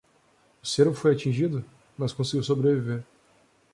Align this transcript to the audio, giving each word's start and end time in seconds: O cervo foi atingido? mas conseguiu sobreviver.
O 0.63 0.65
cervo 0.65 0.95
foi 0.95 1.13
atingido? 1.13 1.63
mas 1.95 2.11
conseguiu 2.11 2.41
sobreviver. 2.43 3.03